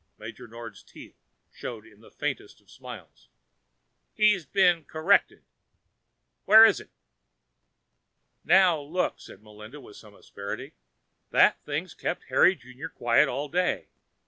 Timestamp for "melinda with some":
9.43-10.15